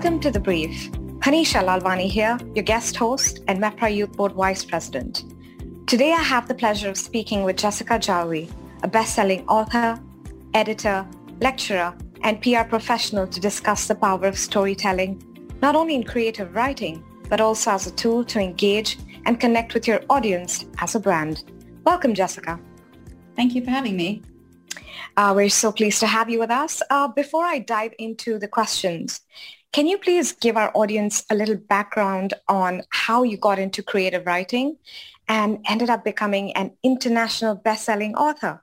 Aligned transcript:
Welcome 0.00 0.20
to 0.20 0.30
The 0.30 0.40
Brief. 0.40 0.90
Hanisha 1.18 1.62
Lalwani 1.62 2.08
here, 2.08 2.38
your 2.54 2.62
guest 2.62 2.96
host 2.96 3.40
and 3.48 3.58
MEPRA 3.60 3.94
Youth 3.94 4.12
Board 4.12 4.32
Vice 4.32 4.64
President. 4.64 5.24
Today 5.86 6.14
I 6.14 6.22
have 6.22 6.48
the 6.48 6.54
pleasure 6.54 6.88
of 6.88 6.96
speaking 6.96 7.44
with 7.44 7.58
Jessica 7.58 7.98
Jarlvi, 7.98 8.50
a 8.82 8.88
best-selling 8.88 9.46
author, 9.46 10.00
editor, 10.54 11.06
lecturer, 11.42 11.94
and 12.22 12.40
PR 12.40 12.62
professional 12.62 13.26
to 13.26 13.40
discuss 13.40 13.88
the 13.88 13.94
power 13.94 14.24
of 14.24 14.38
storytelling, 14.38 15.22
not 15.60 15.76
only 15.76 15.96
in 15.96 16.04
creative 16.04 16.54
writing, 16.54 17.04
but 17.28 17.42
also 17.42 17.72
as 17.72 17.86
a 17.86 17.90
tool 17.90 18.24
to 18.24 18.40
engage 18.40 18.96
and 19.26 19.38
connect 19.38 19.74
with 19.74 19.86
your 19.86 20.00
audience 20.08 20.64
as 20.78 20.94
a 20.94 20.98
brand. 21.00 21.44
Welcome, 21.84 22.14
Jessica. 22.14 22.58
Thank 23.36 23.54
you 23.54 23.62
for 23.62 23.70
having 23.70 23.98
me. 23.98 24.22
Uh, 25.18 25.34
we're 25.36 25.50
so 25.50 25.70
pleased 25.72 26.00
to 26.00 26.06
have 26.06 26.30
you 26.30 26.38
with 26.38 26.50
us. 26.50 26.80
Uh, 26.88 27.08
before 27.08 27.44
I 27.44 27.58
dive 27.58 27.92
into 27.98 28.38
the 28.38 28.48
questions, 28.48 29.20
can 29.72 29.86
you 29.86 29.98
please 29.98 30.32
give 30.32 30.56
our 30.56 30.70
audience 30.74 31.24
a 31.30 31.34
little 31.34 31.56
background 31.56 32.34
on 32.48 32.82
how 32.90 33.22
you 33.22 33.36
got 33.36 33.58
into 33.58 33.82
creative 33.82 34.26
writing 34.26 34.76
and 35.28 35.64
ended 35.68 35.90
up 35.90 36.04
becoming 36.04 36.52
an 36.56 36.72
international 36.82 37.54
best-selling 37.54 38.16
author? 38.16 38.62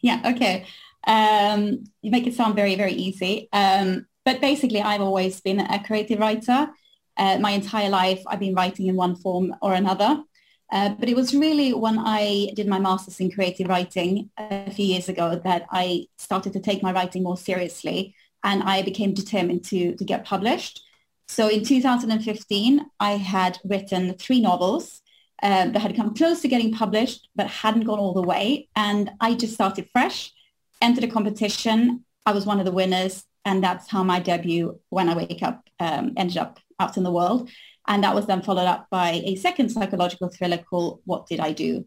Yeah, 0.00 0.22
okay. 0.24 0.66
Um, 1.06 1.84
you 2.00 2.10
make 2.10 2.26
it 2.26 2.34
sound 2.34 2.56
very, 2.56 2.74
very 2.74 2.92
easy. 2.92 3.48
Um, 3.52 4.06
but 4.24 4.40
basically, 4.40 4.80
I've 4.80 5.02
always 5.02 5.40
been 5.40 5.60
a 5.60 5.82
creative 5.82 6.20
writer. 6.20 6.68
Uh, 7.16 7.38
my 7.38 7.50
entire 7.50 7.90
life, 7.90 8.22
I've 8.26 8.40
been 8.40 8.54
writing 8.54 8.86
in 8.86 8.96
one 8.96 9.16
form 9.16 9.54
or 9.60 9.74
another. 9.74 10.22
Uh, 10.70 10.90
but 10.90 11.08
it 11.08 11.16
was 11.16 11.34
really 11.34 11.72
when 11.72 11.98
I 11.98 12.50
did 12.54 12.66
my 12.66 12.78
master's 12.78 13.20
in 13.20 13.30
creative 13.30 13.68
writing 13.68 14.30
a 14.36 14.70
few 14.70 14.84
years 14.84 15.08
ago 15.08 15.40
that 15.42 15.66
I 15.70 16.06
started 16.18 16.52
to 16.52 16.60
take 16.60 16.82
my 16.82 16.92
writing 16.92 17.22
more 17.22 17.38
seriously 17.38 18.14
and 18.44 18.62
I 18.62 18.82
became 18.82 19.14
determined 19.14 19.64
to, 19.66 19.94
to 19.96 20.04
get 20.04 20.24
published. 20.24 20.82
So 21.28 21.48
in 21.48 21.64
2015, 21.64 22.86
I 23.00 23.10
had 23.12 23.58
written 23.64 24.14
three 24.14 24.40
novels 24.40 25.02
uh, 25.42 25.66
that 25.66 25.80
had 25.80 25.94
come 25.94 26.14
close 26.14 26.40
to 26.42 26.48
getting 26.48 26.72
published 26.72 27.28
but 27.36 27.46
hadn't 27.46 27.84
gone 27.84 27.98
all 27.98 28.14
the 28.14 28.22
way. 28.22 28.68
And 28.74 29.10
I 29.20 29.34
just 29.34 29.54
started 29.54 29.88
fresh, 29.92 30.32
entered 30.80 31.04
a 31.04 31.08
competition. 31.08 32.04
I 32.24 32.32
was 32.32 32.46
one 32.46 32.58
of 32.58 32.64
the 32.66 32.72
winners. 32.72 33.24
And 33.44 33.62
that's 33.62 33.90
how 33.90 34.02
my 34.02 34.20
debut, 34.20 34.80
When 34.90 35.08
I 35.08 35.16
Wake 35.16 35.42
Up, 35.42 35.68
um, 35.80 36.12
ended 36.16 36.38
up 36.38 36.58
out 36.80 36.96
in 36.96 37.02
the 37.02 37.12
world. 37.12 37.48
And 37.86 38.04
that 38.04 38.14
was 38.14 38.26
then 38.26 38.42
followed 38.42 38.66
up 38.66 38.88
by 38.90 39.22
a 39.24 39.36
second 39.36 39.70
psychological 39.70 40.28
thriller 40.28 40.58
called 40.58 41.00
What 41.04 41.26
Did 41.26 41.40
I 41.40 41.52
Do? 41.52 41.86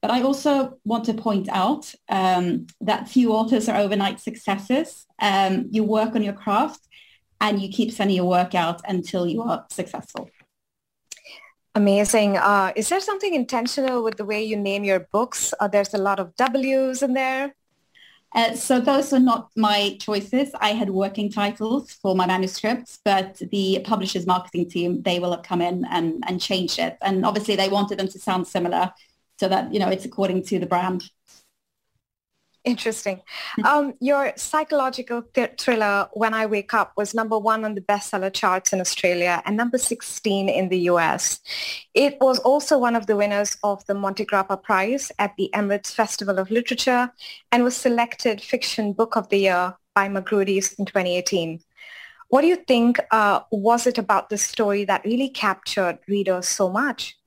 But 0.00 0.10
I 0.12 0.22
also 0.22 0.78
want 0.84 1.04
to 1.06 1.14
point 1.14 1.48
out 1.48 1.92
um, 2.08 2.66
that 2.80 3.08
few 3.08 3.32
authors 3.32 3.68
are 3.68 3.76
overnight 3.76 4.20
successes. 4.20 5.06
Um, 5.20 5.68
you 5.70 5.82
work 5.82 6.14
on 6.14 6.22
your 6.22 6.34
craft 6.34 6.80
and 7.40 7.60
you 7.60 7.68
keep 7.68 7.92
sending 7.92 8.16
your 8.16 8.26
work 8.26 8.54
out 8.54 8.80
until 8.88 9.26
you 9.26 9.42
are 9.42 9.66
successful. 9.70 10.30
Amazing. 11.74 12.36
Uh, 12.36 12.72
is 12.76 12.88
there 12.88 13.00
something 13.00 13.34
intentional 13.34 14.02
with 14.02 14.16
the 14.16 14.24
way 14.24 14.42
you 14.42 14.56
name 14.56 14.84
your 14.84 15.00
books? 15.00 15.52
Uh, 15.60 15.68
there's 15.68 15.94
a 15.94 15.98
lot 15.98 16.18
of 16.18 16.34
W's 16.36 17.02
in 17.02 17.14
there. 17.14 17.54
Uh, 18.34 18.54
so 18.54 18.78
those 18.78 19.12
are 19.12 19.20
not 19.20 19.48
my 19.56 19.96
choices. 20.00 20.50
I 20.60 20.70
had 20.72 20.90
working 20.90 21.30
titles 21.30 21.92
for 21.92 22.14
my 22.14 22.26
manuscripts, 22.26 22.98
but 23.04 23.40
the 23.50 23.80
publisher's 23.84 24.26
marketing 24.26 24.68
team, 24.68 25.02
they 25.02 25.18
will 25.18 25.30
have 25.30 25.44
come 25.44 25.62
in 25.62 25.86
and, 25.90 26.22
and 26.26 26.40
changed 26.40 26.78
it. 26.78 26.98
And 27.00 27.24
obviously 27.24 27.56
they 27.56 27.68
wanted 27.68 27.98
them 27.98 28.08
to 28.08 28.18
sound 28.18 28.46
similar 28.46 28.92
so 29.38 29.48
that, 29.48 29.72
you 29.72 29.78
know, 29.78 29.88
it's 29.88 30.04
according 30.04 30.44
to 30.44 30.58
the 30.58 30.66
brand. 30.66 31.04
Interesting. 32.64 33.22
Um, 33.64 33.94
your 34.00 34.32
psychological 34.36 35.22
th- 35.22 35.52
thriller, 35.58 36.08
When 36.12 36.34
I 36.34 36.44
Wake 36.44 36.74
Up, 36.74 36.92
was 36.96 37.14
number 37.14 37.38
one 37.38 37.64
on 37.64 37.74
the 37.74 37.80
bestseller 37.80 38.32
charts 38.32 38.72
in 38.72 38.80
Australia 38.80 39.42
and 39.46 39.56
number 39.56 39.78
16 39.78 40.48
in 40.48 40.68
the 40.68 40.80
US. 40.90 41.40
It 41.94 42.18
was 42.20 42.40
also 42.40 42.76
one 42.76 42.96
of 42.96 43.06
the 43.06 43.16
winners 43.16 43.56
of 43.62 43.86
the 43.86 43.94
Montegrappa 43.94 44.62
Prize 44.62 45.10
at 45.18 45.34
the 45.38 45.50
Emirates 45.54 45.92
Festival 45.92 46.38
of 46.38 46.50
Literature 46.50 47.10
and 47.52 47.64
was 47.64 47.76
selected 47.76 48.42
Fiction 48.42 48.92
Book 48.92 49.16
of 49.16 49.28
the 49.30 49.38
Year 49.38 49.74
by 49.94 50.08
Magrudy's 50.08 50.74
in 50.74 50.84
2018. 50.84 51.60
What 52.28 52.42
do 52.42 52.48
you 52.48 52.56
think 52.56 53.00
uh, 53.10 53.40
was 53.50 53.86
it 53.86 53.96
about 53.96 54.28
the 54.28 54.36
story 54.36 54.84
that 54.84 55.04
really 55.04 55.30
captured 55.30 56.00
readers 56.06 56.46
so 56.46 56.68
much? 56.68 57.17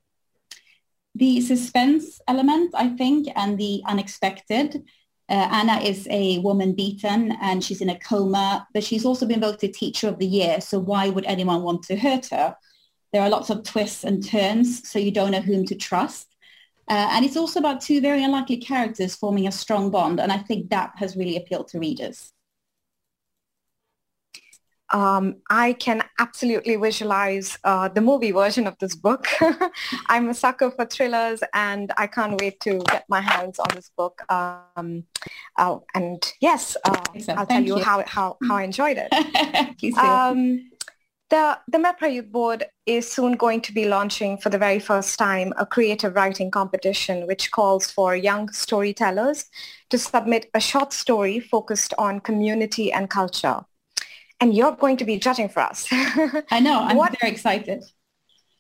The 1.16 1.42
suspense 1.42 2.22
element, 2.28 2.74
I 2.76 2.90
think, 2.90 3.28
and 3.36 3.58
the 3.58 3.82
unexpected. 3.86 4.84
Uh, 5.30 5.48
Anna 5.52 5.80
is 5.80 6.08
a 6.10 6.40
woman 6.40 6.74
beaten 6.74 7.34
and 7.42 7.64
she's 7.64 7.82
in 7.82 7.90
a 7.90 8.00
coma, 8.00 8.68
but 8.74 8.84
she's 8.84 9.06
also 9.06 9.26
been 9.26 9.42
voted 9.42 9.74
Teacher 9.74 10.08
of 10.08 10.20
the 10.20 10.26
Year. 10.26 10.62
So 10.62 10.80
why 10.80 11.10
would 11.10 11.26
anyone 11.26 11.64
want 11.64 11.84
to 11.84 11.96
hurt 11.96 12.28
her? 12.28 12.56
There 13.14 13.22
are 13.22 13.30
lots 13.30 13.50
of 13.50 13.64
twists 13.64 14.04
and 14.04 14.26
turns, 14.26 14.90
so 14.90 15.00
you 15.00 15.12
don't 15.12 15.32
know 15.32 15.42
whom 15.42 15.66
to 15.66 15.76
trust. 15.76 16.28
Uh, 16.90 17.10
and 17.12 17.26
it's 17.26 17.38
also 17.38 17.60
about 17.60 17.82
two 17.82 18.02
very 18.02 18.24
unlikely 18.24 18.58
characters 18.58 19.16
forming 19.16 19.48
a 19.48 19.52
strong 19.52 19.92
bond. 19.92 20.20
And 20.20 20.32
I 20.32 20.38
think 20.38 20.70
that 20.70 20.92
has 20.96 21.16
really 21.16 21.38
appealed 21.38 21.68
to 21.70 21.80
readers 21.80 22.34
um, 24.92 25.38
I 25.50 25.74
can 25.74 26.04
absolutely 26.20 26.76
visualize 26.76 27.58
uh, 27.64 27.88
the 27.88 28.02
movie 28.02 28.32
version 28.32 28.68
of 28.68 28.78
this 28.80 28.96
book. 28.96 29.28
I'm 30.08 30.30
a 30.30 30.34
sucker 30.34 30.72
for 30.72 30.86
thrillers 30.86 31.42
and 31.54 31.92
I 31.98 32.08
can't 32.08 32.40
wait 32.40 32.60
to 32.62 32.80
get 32.80 33.06
my 33.08 33.22
hands 33.22 33.60
on 33.60 33.68
this 33.74 33.90
book. 33.96 34.22
Um, 34.30 35.06
uh, 35.58 35.78
and 35.96 36.32
yes, 36.42 36.76
uh, 36.84 37.02
I'll 37.30 37.46
tell 37.46 37.64
you, 37.64 37.78
you, 37.78 37.84
How, 37.84 38.04
how, 38.06 38.38
how 38.48 38.56
I 38.56 38.64
enjoyed 38.64 38.98
it. 39.00 39.78
Please. 39.80 39.98
Um, 39.98 40.70
the, 41.30 41.58
the 41.70 41.78
MEPRA 41.78 42.14
Youth 42.14 42.30
Board 42.30 42.66
is 42.86 43.10
soon 43.10 43.38
going 43.38 43.62
to 43.62 43.74
be 43.74 43.86
launching 43.86 44.38
for 44.38 44.50
the 44.50 44.58
very 44.58 44.80
first 44.80 45.18
time 45.18 45.54
a 45.58 45.66
creative 45.66 46.16
writing 46.16 46.52
competition 46.52 47.26
which 47.26 47.52
calls 47.52 47.90
for 47.90 48.18
young 48.18 48.52
storytellers 48.52 49.46
to 49.90 49.98
submit 49.98 50.50
a 50.54 50.60
short 50.60 50.92
story 50.92 51.40
focused 51.40 51.94
on 51.98 52.20
community 52.20 52.92
and 52.92 53.10
culture 53.10 53.62
and 54.42 54.54
you're 54.54 54.76
going 54.76 54.98
to 54.98 55.06
be 55.06 55.18
judging 55.18 55.48
for 55.48 55.62
us. 55.62 55.88
I 56.52 56.60
know. 56.60 56.82
I'm 56.82 56.98
what, 56.98 57.16
very 57.22 57.32
excited. 57.32 57.84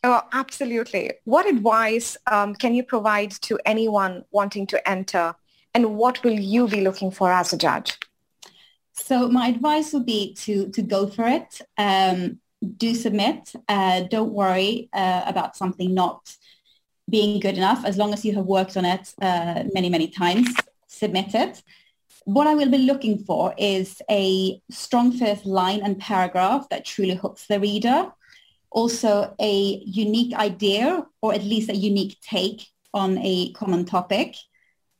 Oh, 0.04 0.22
absolutely. 0.32 1.12
What 1.26 1.46
advice 1.48 2.16
um, 2.28 2.56
can 2.56 2.74
you 2.74 2.84
provide 2.84 3.32
to 3.42 3.60
anyone 3.66 4.24
wanting 4.32 4.68
to 4.68 4.90
enter, 4.90 5.36
and 5.74 5.98
what 5.98 6.24
will 6.24 6.40
you 6.40 6.68
be 6.68 6.82
looking 6.82 7.12
for 7.12 7.32
as 7.32 7.52
a 7.52 7.58
judge? 7.58 8.00
So 8.94 9.28
my 9.28 9.48
advice 9.48 9.92
would 9.94 10.06
be 10.06 10.34
to 10.36 10.70
to 10.70 10.82
go 10.82 11.08
for 11.08 11.28
it. 11.28 11.62
Um, 11.78 12.40
do 12.78 12.94
submit. 12.94 13.54
Uh, 13.68 14.02
don't 14.02 14.34
worry 14.34 14.90
uh, 14.94 15.24
about 15.26 15.58
something 15.58 15.94
not 15.94 16.36
being 17.10 17.40
good 17.40 17.58
enough. 17.58 17.84
As 17.86 17.98
long 17.98 18.14
as 18.14 18.24
you 18.24 18.34
have 18.36 18.46
worked 18.46 18.78
on 18.78 18.86
it 18.86 19.14
uh, 19.22 19.64
many 19.74 19.90
many 19.90 20.08
times, 20.08 20.50
submit 20.88 21.34
it 21.34 21.64
what 22.26 22.48
I 22.48 22.56
will 22.56 22.70
be 22.70 22.80
looking 22.80 23.20
for 23.20 23.54
is 23.58 24.02
a 24.10 24.62
strong 24.70 25.12
first 25.12 25.46
line 25.46 25.82
and 25.84 26.00
paragraph 26.00 26.70
that 26.70 26.86
truly 26.86 27.16
hooks 27.16 27.48
the 27.48 27.60
reader. 27.60 28.12
Also 28.70 29.36
a 29.40 29.82
unique 29.86 30.34
idea 30.36 31.06
or 31.22 31.34
at 31.34 31.44
least 31.44 31.70
a 31.70 31.76
unique 31.76 32.18
take 32.22 32.68
on 32.94 33.18
a 33.20 33.52
common 33.54 33.86
topic. 33.86 34.36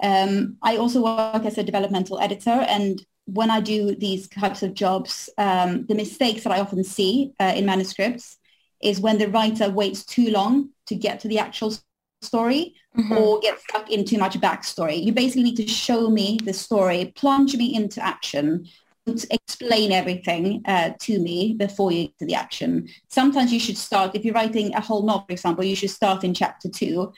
Um, 0.04 0.58
I 0.64 0.78
also 0.78 1.04
work 1.04 1.46
as 1.46 1.58
a 1.58 1.64
developmental 1.64 2.20
editor 2.20 2.50
and 2.50 3.04
when 3.26 3.52
I 3.52 3.62
do 3.62 3.96
these 3.96 4.28
types 4.28 4.64
of 4.64 4.74
jobs, 4.74 5.30
um, 5.38 5.86
the 5.86 5.96
mistakes 5.96 6.44
that 6.44 6.52
I 6.52 6.60
often 6.60 6.84
see 6.84 7.34
uh, 7.40 7.54
in 7.56 7.66
manuscripts 7.66 8.38
is 8.82 9.00
when 9.00 9.20
the 9.20 9.30
writer 9.30 9.70
waits 9.70 10.04
too 10.04 10.32
long 10.32 10.70
to 10.88 10.96
get 10.96 11.20
to 11.22 11.28
the 11.28 11.40
actual 11.40 11.74
story 12.22 12.76
mm-hmm. 12.98 13.18
or 13.18 13.40
get 13.40 13.60
stuck 13.60 13.90
in 13.90 14.06
too 14.06 14.18
much 14.18 14.40
backstory. 14.40 15.04
You 15.04 15.14
basically 15.14 15.44
need 15.44 15.58
to 15.58 15.68
show 15.68 16.10
me 16.10 16.40
the 16.44 16.54
story, 16.54 17.12
plunge 17.16 17.56
me 17.56 17.76
into 17.76 18.04
action, 18.04 18.68
explain 19.08 19.92
everything 19.92 20.62
uh, 20.66 20.92
to 21.00 21.20
me 21.20 21.54
before 21.54 21.92
you 21.92 22.08
get 22.08 22.20
to 22.20 22.26
the 22.26 22.36
action. 22.36 22.88
Sometimes 23.08 23.52
you 23.52 23.60
should 23.60 23.78
start, 23.78 24.16
if 24.16 24.24
you're 24.24 24.34
writing 24.34 24.74
a 24.76 24.82
whole 24.82 25.04
novel, 25.04 25.26
for 25.28 25.34
example, 25.34 25.64
you 25.64 25.76
should 25.76 25.90
start 25.90 26.24
in 26.24 26.34
chapter 26.34 26.70
two. 26.70 27.12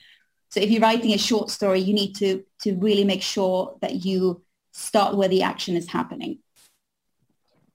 So 0.49 0.59
if 0.59 0.69
you're 0.69 0.81
writing 0.81 1.13
a 1.13 1.17
short 1.17 1.49
story, 1.49 1.79
you 1.79 1.93
need 1.93 2.13
to, 2.17 2.43
to 2.61 2.75
really 2.75 3.03
make 3.03 3.21
sure 3.21 3.77
that 3.81 4.05
you 4.05 4.43
start 4.71 5.17
where 5.17 5.27
the 5.27 5.43
action 5.43 5.75
is 5.75 5.89
happening. 5.89 6.39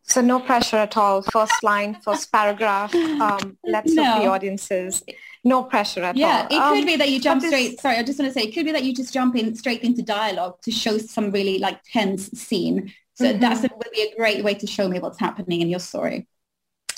So 0.08 0.20
no 0.22 0.40
pressure 0.40 0.76
at 0.76 0.96
all. 0.96 1.22
First 1.22 1.62
line, 1.62 1.94
first 2.02 2.32
paragraph. 2.32 2.94
Um, 2.94 3.58
let's 3.64 3.92
no. 3.92 4.20
the 4.20 4.26
audiences 4.26 5.02
no 5.44 5.62
pressure 5.62 6.02
at 6.02 6.16
yeah, 6.16 6.26
all. 6.26 6.32
Yeah, 6.32 6.44
it 6.44 6.70
could 6.70 6.80
um, 6.80 6.86
be 6.86 6.96
that 6.96 7.10
you 7.10 7.20
jump 7.20 7.42
straight. 7.42 7.72
This, 7.72 7.80
sorry, 7.80 7.96
I 7.96 8.02
just 8.02 8.18
want 8.18 8.32
to 8.32 8.38
say 8.38 8.46
it 8.46 8.52
could 8.54 8.64
be 8.64 8.72
that 8.72 8.84
you 8.84 8.94
just 8.94 9.12
jump 9.12 9.36
in 9.36 9.54
straight 9.54 9.82
into 9.82 10.02
dialogue 10.02 10.60
to 10.62 10.70
show 10.70 10.98
some 10.98 11.30
really 11.30 11.58
like 11.58 11.82
tense 11.84 12.30
scene. 12.32 12.92
So 13.14 13.24
mm-hmm. 13.24 13.40
that's 13.40 13.64
a, 13.64 13.70
would 13.74 13.92
be 13.92 14.02
a 14.02 14.16
great 14.16 14.44
way 14.44 14.54
to 14.54 14.66
show 14.66 14.88
me 14.88 15.00
what's 15.00 15.18
happening 15.18 15.60
in 15.60 15.68
your 15.68 15.80
story. 15.80 16.28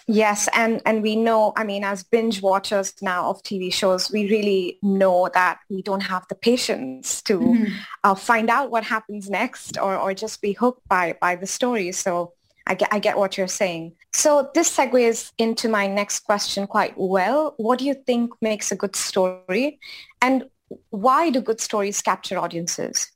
Yes, 0.06 0.48
and 0.52 0.82
and 0.84 1.02
we 1.02 1.14
know, 1.14 1.52
I 1.56 1.62
mean, 1.62 1.84
as 1.84 2.02
binge 2.02 2.42
watchers 2.42 2.94
now 3.00 3.30
of 3.30 3.42
TV 3.42 3.72
shows, 3.72 4.10
we 4.10 4.28
really 4.28 4.78
know 4.82 5.28
that 5.34 5.58
we 5.68 5.82
don't 5.82 6.00
have 6.00 6.26
the 6.28 6.34
patience 6.34 7.22
to 7.22 7.38
mm-hmm. 7.38 7.72
uh, 8.02 8.14
find 8.16 8.50
out 8.50 8.70
what 8.70 8.82
happens 8.82 9.30
next 9.30 9.78
or, 9.78 9.96
or 9.96 10.12
just 10.12 10.42
be 10.42 10.52
hooked 10.52 10.86
by 10.88 11.16
by 11.20 11.36
the 11.36 11.46
story. 11.46 11.92
So 11.92 12.32
I 12.70 12.74
get 12.74 12.88
I 12.92 13.00
get 13.00 13.18
what 13.18 13.36
you're 13.36 13.48
saying. 13.48 13.94
So 14.12 14.48
this 14.54 14.74
segues 14.76 15.32
into 15.38 15.68
my 15.68 15.88
next 15.88 16.20
question 16.20 16.68
quite 16.68 16.94
well. 16.96 17.54
What 17.56 17.80
do 17.80 17.84
you 17.84 17.94
think 17.94 18.32
makes 18.40 18.70
a 18.70 18.76
good 18.76 18.94
story? 18.94 19.80
And 20.22 20.44
why 20.90 21.30
do 21.30 21.40
good 21.40 21.60
stories 21.60 22.00
capture 22.00 22.38
audiences? 22.38 23.10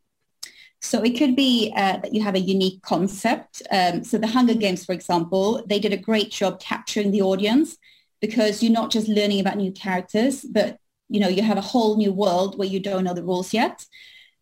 So 0.80 1.02
it 1.04 1.16
could 1.16 1.36
be 1.36 1.72
uh, 1.76 1.98
that 1.98 2.12
you 2.12 2.22
have 2.24 2.34
a 2.34 2.40
unique 2.40 2.82
concept. 2.82 3.62
Um, 3.70 4.02
so 4.02 4.18
the 4.18 4.26
Hunger 4.26 4.54
Games, 4.54 4.84
for 4.84 4.92
example, 4.92 5.64
they 5.68 5.78
did 5.78 5.92
a 5.92 5.96
great 6.08 6.32
job 6.32 6.60
capturing 6.60 7.12
the 7.12 7.22
audience 7.22 7.78
because 8.20 8.60
you're 8.60 8.72
not 8.72 8.90
just 8.90 9.06
learning 9.06 9.38
about 9.38 9.56
new 9.56 9.70
characters, 9.70 10.42
but 10.42 10.78
you 11.08 11.20
know 11.20 11.28
you 11.28 11.42
have 11.42 11.58
a 11.58 11.68
whole 11.72 11.96
new 11.96 12.12
world 12.12 12.58
where 12.58 12.68
you 12.74 12.80
don't 12.80 13.04
know 13.04 13.14
the 13.14 13.22
rules 13.22 13.54
yet. 13.54 13.86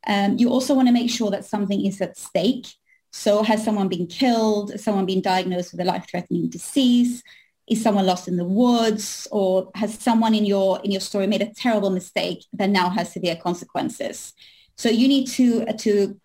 Um, 0.07 0.39
you 0.39 0.49
also 0.49 0.73
want 0.75 0.89
to 0.89 0.99
make 1.01 1.11
sure 1.11 1.31
that 1.31 1.45
something 1.45 1.85
is 1.85 2.01
at 2.01 2.17
stake. 2.17 2.67
So 3.13 3.43
has 3.43 3.65
someone 3.65 3.89
been 3.89 4.07
killed? 4.07 4.73
Has 4.73 4.83
someone 4.83 5.07
been 5.07 5.21
diagnosed 5.21 5.73
with 5.73 5.81
a 5.81 5.85
life-threatening 5.85 6.49
disease? 6.49 7.23
Is 7.69 7.83
someone 7.83 8.07
lost 8.07 8.27
in 8.27 8.37
the 8.37 8.45
woods? 8.45 9.29
Or 9.31 9.71
has 9.75 9.99
someone 9.99 10.35
in 10.35 10.45
your 10.45 10.81
in 10.83 10.91
your 10.91 11.01
story 11.01 11.27
made 11.27 11.43
a 11.43 11.53
terrible 11.53 11.91
mistake 11.91 12.45
that 12.55 12.71
now 12.71 12.89
has 12.91 13.13
severe 13.13 13.37
consequences? 13.37 14.33
So 14.77 14.89
you 14.89 15.07
need 15.09 15.27
to 15.29 15.67
to 15.67 16.19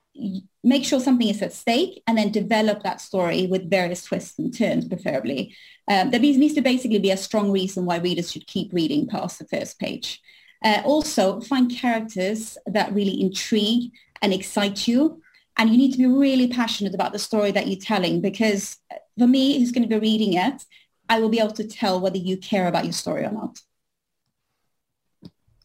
make 0.63 0.83
sure 0.83 0.99
something 0.99 1.27
is 1.27 1.41
at 1.41 1.53
stake 1.53 2.01
and 2.07 2.17
then 2.17 2.31
develop 2.31 2.83
that 2.83 2.99
story 2.99 3.45
with 3.45 3.69
various 3.69 4.03
twists 4.03 4.39
and 4.39 4.55
turns, 4.57 4.87
preferably. 4.87 5.55
Um, 5.87 6.09
there 6.09 6.19
needs 6.19 6.55
to 6.55 6.61
basically 6.61 6.99
be 6.99 7.11
a 7.11 7.17
strong 7.17 7.51
reason 7.51 7.85
why 7.85 7.97
readers 7.97 8.31
should 8.31 8.47
keep 8.47 8.73
reading 8.73 9.07
past 9.07 9.39
the 9.39 9.45
first 9.45 9.79
page. 9.79 10.19
Uh, 10.63 10.81
also, 10.83 11.39
find 11.41 11.69
characters 11.69 12.57
that 12.65 12.93
really 12.93 13.21
intrigue 13.21 13.91
and 14.21 14.33
excite 14.33 14.87
you. 14.87 15.21
And 15.57 15.69
you 15.71 15.77
need 15.77 15.91
to 15.93 15.97
be 15.97 16.05
really 16.05 16.47
passionate 16.47 16.93
about 16.93 17.13
the 17.13 17.19
story 17.19 17.51
that 17.51 17.67
you're 17.67 17.79
telling 17.79 18.21
because 18.21 18.77
for 19.17 19.27
me, 19.27 19.57
who's 19.57 19.71
going 19.71 19.87
to 19.87 19.89
be 19.89 19.99
reading 19.99 20.33
it, 20.33 20.63
I 21.09 21.19
will 21.19 21.29
be 21.29 21.39
able 21.39 21.53
to 21.53 21.67
tell 21.67 21.99
whether 21.99 22.17
you 22.17 22.37
care 22.37 22.67
about 22.67 22.83
your 22.83 22.93
story 22.93 23.25
or 23.25 23.31
not. 23.31 23.59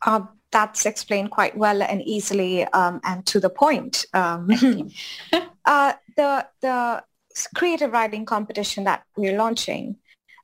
Uh, 0.04 0.22
that's 0.50 0.86
explained 0.86 1.30
quite 1.30 1.56
well 1.56 1.82
and 1.82 2.02
easily 2.02 2.64
um, 2.64 3.00
and 3.04 3.24
to 3.26 3.40
the 3.40 3.50
point. 3.50 4.04
Um, 4.12 4.50
uh, 5.64 5.92
the, 6.16 6.46
the 6.60 7.02
creative 7.54 7.92
writing 7.92 8.24
competition 8.26 8.84
that 8.84 9.04
we're 9.16 9.36
launching, 9.36 9.96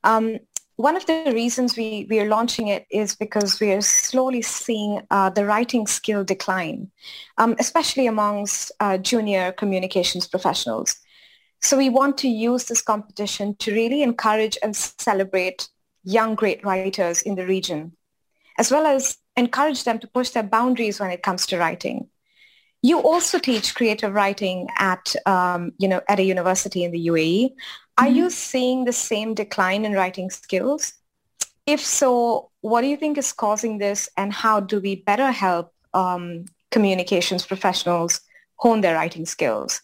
um, 0.04 0.38
one 0.78 0.94
of 0.94 1.04
the 1.06 1.32
reasons 1.34 1.76
we, 1.76 2.06
we 2.08 2.20
are 2.20 2.28
launching 2.28 2.68
it 2.68 2.86
is 2.88 3.16
because 3.16 3.58
we 3.58 3.72
are 3.72 3.80
slowly 3.80 4.42
seeing 4.42 5.02
uh, 5.10 5.28
the 5.28 5.44
writing 5.44 5.88
skill 5.88 6.22
decline, 6.22 6.88
um, 7.36 7.56
especially 7.58 8.06
amongst 8.06 8.70
uh, 8.78 8.96
junior 8.96 9.50
communications 9.50 10.28
professionals. 10.28 10.94
So 11.60 11.76
we 11.76 11.88
want 11.88 12.16
to 12.18 12.28
use 12.28 12.66
this 12.66 12.80
competition 12.80 13.56
to 13.56 13.72
really 13.72 14.02
encourage 14.02 14.56
and 14.62 14.76
celebrate 14.76 15.68
young 16.04 16.36
great 16.36 16.64
writers 16.64 17.22
in 17.22 17.34
the 17.34 17.44
region, 17.44 17.96
as 18.56 18.70
well 18.70 18.86
as 18.86 19.18
encourage 19.36 19.82
them 19.82 19.98
to 19.98 20.06
push 20.06 20.30
their 20.30 20.44
boundaries 20.44 21.00
when 21.00 21.10
it 21.10 21.24
comes 21.24 21.44
to 21.46 21.58
writing. 21.58 22.08
You 22.82 23.00
also 23.00 23.38
teach 23.38 23.74
creative 23.74 24.14
writing 24.14 24.68
at, 24.78 25.14
um, 25.26 25.72
you 25.78 25.88
know, 25.88 26.00
at 26.08 26.20
a 26.20 26.22
university 26.22 26.84
in 26.84 26.92
the 26.92 27.06
UAE. 27.08 27.50
Are 27.96 28.06
mm-hmm. 28.06 28.14
you 28.14 28.30
seeing 28.30 28.84
the 28.84 28.92
same 28.92 29.34
decline 29.34 29.84
in 29.84 29.92
writing 29.94 30.30
skills? 30.30 30.94
If 31.66 31.84
so, 31.84 32.50
what 32.60 32.82
do 32.82 32.86
you 32.86 32.96
think 32.96 33.18
is 33.18 33.32
causing 33.32 33.78
this 33.78 34.08
and 34.16 34.32
how 34.32 34.60
do 34.60 34.80
we 34.80 34.96
better 34.96 35.30
help 35.30 35.74
um, 35.92 36.46
communications 36.70 37.44
professionals 37.44 38.20
hone 38.56 38.80
their 38.80 38.94
writing 38.94 39.26
skills? 39.26 39.82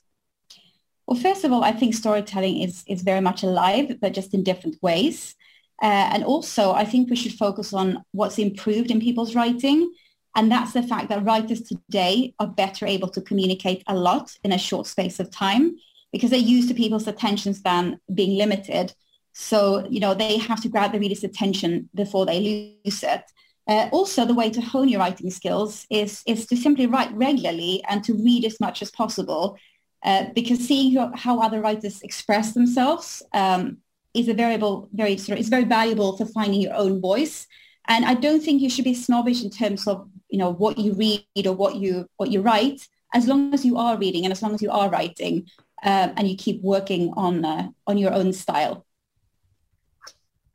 Well, 1.06 1.20
first 1.20 1.44
of 1.44 1.52
all, 1.52 1.62
I 1.62 1.72
think 1.72 1.94
storytelling 1.94 2.62
is, 2.62 2.84
is 2.86 3.02
very 3.02 3.20
much 3.20 3.42
alive, 3.42 3.98
but 4.00 4.14
just 4.14 4.32
in 4.32 4.42
different 4.42 4.82
ways. 4.82 5.34
Uh, 5.82 6.08
and 6.12 6.24
also, 6.24 6.72
I 6.72 6.84
think 6.84 7.10
we 7.10 7.16
should 7.16 7.34
focus 7.34 7.72
on 7.72 8.02
what's 8.12 8.38
improved 8.38 8.90
in 8.90 9.00
people's 9.00 9.34
writing. 9.34 9.92
And 10.34 10.50
that's 10.50 10.72
the 10.72 10.82
fact 10.82 11.08
that 11.08 11.24
writers 11.24 11.62
today 11.62 12.34
are 12.38 12.46
better 12.46 12.86
able 12.86 13.08
to 13.08 13.20
communicate 13.20 13.82
a 13.86 13.94
lot 13.94 14.36
in 14.42 14.52
a 14.52 14.58
short 14.58 14.86
space 14.86 15.20
of 15.20 15.30
time 15.30 15.76
because 16.12 16.30
they're 16.30 16.38
used 16.38 16.68
to 16.68 16.74
people's 16.74 17.06
attention 17.06 17.54
span 17.54 18.00
being 18.12 18.36
limited. 18.36 18.94
So, 19.32 19.86
you 19.88 20.00
know, 20.00 20.14
they 20.14 20.38
have 20.38 20.60
to 20.62 20.68
grab 20.68 20.92
the 20.92 21.00
reader's 21.00 21.24
attention 21.24 21.88
before 21.94 22.26
they 22.26 22.76
lose 22.84 23.02
it. 23.02 23.22
Uh, 23.66 23.88
also, 23.92 24.24
the 24.24 24.34
way 24.34 24.50
to 24.50 24.60
hone 24.60 24.88
your 24.88 25.00
writing 25.00 25.30
skills 25.30 25.86
is, 25.90 26.22
is 26.26 26.46
to 26.46 26.56
simply 26.56 26.86
write 26.86 27.12
regularly 27.14 27.82
and 27.88 28.04
to 28.04 28.14
read 28.14 28.44
as 28.44 28.60
much 28.60 28.82
as 28.82 28.90
possible. 28.90 29.56
Uh, 30.04 30.26
because 30.34 30.58
seeing 30.58 30.94
how, 30.94 31.10
how, 31.14 31.40
other 31.40 31.60
writers 31.62 32.02
express 32.02 32.52
themselves 32.52 33.22
um, 33.32 33.78
is 34.12 34.28
a 34.28 34.34
variable, 34.34 34.88
very 34.92 35.16
sort 35.16 35.36
of, 35.36 35.40
it's 35.40 35.48
very 35.48 35.64
valuable 35.64 36.16
for 36.16 36.26
finding 36.26 36.60
your 36.60 36.74
own 36.74 37.00
voice. 37.00 37.46
And 37.88 38.04
I 38.04 38.14
don't 38.14 38.42
think 38.42 38.60
you 38.60 38.68
should 38.68 38.84
be 38.84 38.94
snobbish 38.94 39.42
in 39.42 39.50
terms 39.50 39.86
of, 39.88 40.08
you 40.34 40.38
know, 40.38 40.50
what 40.50 40.76
you 40.78 40.94
read 40.94 41.46
or 41.46 41.52
what 41.52 41.76
you 41.76 42.08
what 42.16 42.28
you 42.32 42.40
write, 42.42 42.88
as 43.14 43.28
long 43.28 43.54
as 43.54 43.64
you 43.64 43.78
are 43.78 43.96
reading 43.96 44.24
and 44.24 44.32
as 44.32 44.42
long 44.42 44.52
as 44.52 44.60
you 44.60 44.68
are 44.68 44.90
writing 44.90 45.46
um, 45.84 46.12
and 46.16 46.26
you 46.28 46.36
keep 46.36 46.60
working 46.60 47.12
on 47.16 47.44
uh, 47.44 47.68
on 47.86 47.98
your 47.98 48.12
own 48.12 48.32
style. 48.32 48.84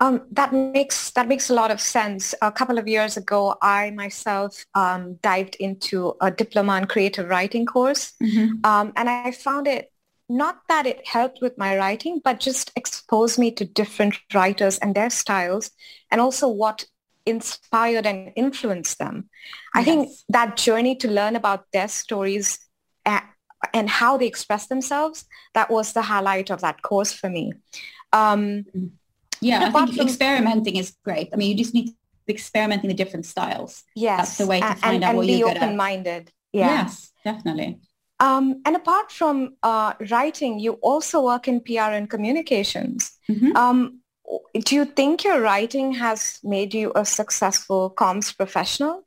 Um, 0.02 0.28
that 0.31 0.52
makes 0.52 1.12
that 1.12 1.30
makes 1.30 1.50
a 1.50 1.54
lot 1.54 1.72
of 1.72 1.80
sense. 1.80 2.36
A 2.42 2.52
couple 2.52 2.78
of 2.78 2.90
years 2.90 3.16
ago, 3.16 3.56
I 3.62 3.92
myself 3.92 4.66
um, 4.76 5.14
dived 5.22 5.56
into 5.62 6.14
a 6.20 6.30
diploma 6.30 6.78
in 6.80 6.86
creative 6.88 7.30
writing 7.30 7.66
course, 7.66 8.12
mm-hmm. 8.22 8.66
um, 8.66 8.92
and 8.98 9.10
I 9.10 9.32
found 9.32 9.66
it 9.66 9.94
not 10.28 10.60
that 10.68 10.86
it 10.86 11.08
helped 11.08 11.40
with 11.42 11.58
my 11.58 11.78
writing, 11.78 12.20
but 12.22 12.42
just 12.42 12.74
exposed 12.75 13.40
me 13.40 13.50
to 13.52 13.64
different 13.64 14.16
writers 14.34 14.78
and 14.80 14.94
their 14.94 15.10
styles, 15.10 15.72
and 16.12 16.20
also 16.20 16.50
what 16.50 16.86
inspired 17.25 18.06
and 18.06 18.31
influenced 18.36 18.98
them. 18.98 19.30
I 19.75 19.83
think 19.83 20.10
that 20.30 20.57
journey 20.57 20.95
to 20.98 21.10
learn 21.10 21.36
about 21.36 21.66
their 21.74 21.88
stories 21.88 22.60
and 23.74 23.89
how 23.89 24.18
they 24.18 24.27
express 24.27 24.68
themselves, 24.68 25.25
that 25.54 25.69
was 25.69 25.94
the 25.94 26.01
highlight 26.01 26.50
of 26.50 26.62
that 26.62 26.81
course 26.81 27.12
for 27.12 27.30
me. 27.30 27.54
Um, 28.13 28.66
yeah, 29.42 29.71
I 29.74 29.86
think 29.86 30.00
experimenting 30.00 30.75
is 30.75 30.95
great. 31.04 31.30
I 31.33 31.36
mean, 31.36 31.50
you 31.50 31.56
just 31.56 31.74
need 31.74 31.88
to 31.88 31.94
experiment 32.27 32.83
in 32.83 32.89
the 32.89 32.94
different 32.94 33.25
styles. 33.25 33.83
Yes. 33.95 34.19
That's 34.19 34.38
the 34.38 34.48
way 34.48 34.60
to 34.62 34.75
find 34.75 34.95
and, 34.95 35.04
out 35.04 35.10
and 35.10 35.18
what 35.18 35.27
you're 35.27 35.50
good 35.50 35.50
at. 35.50 35.51
And 35.51 35.60
be 35.60 35.65
open-minded. 35.65 36.32
Yeah. 36.53 36.67
Yes, 36.67 37.12
definitely. 37.24 37.79
Um, 38.20 38.62
and 38.65 38.75
apart 38.75 39.12
from 39.12 39.55
uh, 39.63 39.94
writing, 40.10 40.60
you 40.60 40.74
also 40.74 41.24
work 41.24 41.48
in 41.48 41.62
PR 41.62 41.91
and 41.91 42.10
communications. 42.10 43.12
Mm-hmm. 43.29 43.55
Um, 43.55 44.00
do 44.53 44.75
you 44.75 44.86
think 44.86 45.24
your 45.24 45.41
writing 45.41 45.93
has 45.93 46.39
made 46.43 46.74
you 46.74 46.91
a 46.95 47.05
successful 47.05 47.93
comms 47.98 48.36
professional? 48.36 49.05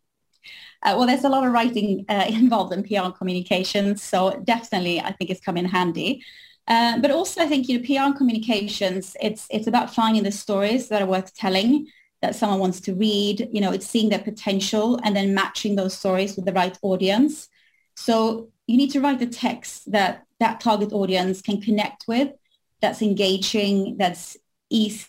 Uh, 0.83 0.95
well, 0.97 1.07
there's 1.07 1.25
a 1.25 1.29
lot 1.29 1.47
of 1.47 1.53
writing 1.53 2.05
uh, 2.09 2.27
involved 2.29 2.73
in 2.73 2.83
PR 2.83 3.05
and 3.05 3.15
communications, 3.15 4.03
so 4.03 4.41
definitely 4.45 5.01
I 5.01 5.13
think 5.13 5.31
it's 5.31 5.41
come 5.41 5.57
in 5.57 5.65
handy. 5.65 6.25
Uh, 6.69 6.99
but 7.01 7.11
also 7.11 7.43
I 7.43 7.47
think 7.47 7.69
you 7.69 7.79
know 7.79 7.85
PR 7.85 8.07
and 8.07 8.17
communications, 8.17 9.17
it's 9.21 9.47
it's 9.51 9.67
about 9.67 9.95
finding 9.95 10.23
the 10.23 10.33
stories 10.33 10.89
that 10.89 11.03
are 11.03 11.07
worth 11.07 11.35
telling, 11.35 11.87
that 12.21 12.35
someone 12.35 12.61
wants 12.61 12.81
to 12.81 12.95
read. 12.95 13.49
You 13.53 13.61
know, 13.61 13.73
it's 13.73 13.87
seeing 13.87 14.09
their 14.09 14.21
potential 14.21 14.99
and 15.05 15.15
then 15.15 15.35
matching 15.35 15.77
those 15.77 15.97
stories 15.97 16.37
with 16.37 16.45
the 16.45 16.53
right 16.53 16.77
audience. 16.83 17.49
So 17.97 18.49
you 18.67 18.77
need 18.77 18.91
to 18.93 19.01
write 19.01 19.19
the 19.19 19.27
text 19.27 19.91
that 19.93 20.25
that 20.41 20.61
target 20.61 20.93
audience 20.93 21.43
can 21.43 21.61
connect 21.61 22.05
with, 22.09 22.33
that's 22.81 23.03
engaging, 23.03 23.97
that's 23.99 24.37
easy. 24.71 25.07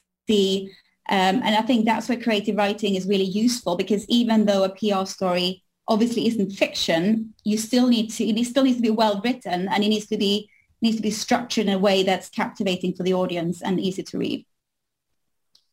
Um, 1.10 1.42
and 1.44 1.56
I 1.56 1.62
think 1.62 1.86
that's 1.86 2.08
where 2.08 2.20
creative 2.20 2.56
writing 2.56 2.96
is 2.96 3.08
really 3.08 3.26
useful 3.26 3.76
because 3.76 4.06
even 4.08 4.46
though 4.46 4.64
a 4.64 4.70
PR 4.70 5.06
story 5.06 5.64
obviously 5.88 6.28
isn't 6.28 6.52
fiction, 6.52 7.34
you 7.44 7.58
still 7.58 7.88
need 7.88 8.10
to, 8.12 8.26
it 8.26 8.46
still 8.46 8.64
needs 8.64 8.78
to 8.78 8.82
be 8.82 8.90
well 8.90 9.22
written 9.24 9.68
and 9.68 9.84
it 9.84 9.90
needs 9.90 10.08
to 10.08 10.18
be, 10.18 10.50
needs 10.82 10.96
to 10.96 11.02
be 11.02 11.12
structured 11.12 11.68
in 11.68 11.74
a 11.74 11.80
way 11.80 12.04
that's 12.04 12.30
captivating 12.30 12.94
for 12.94 13.04
the 13.04 13.14
audience 13.14 13.62
and 13.62 13.80
easy 13.80 14.04
to 14.04 14.18
read. 14.18 14.46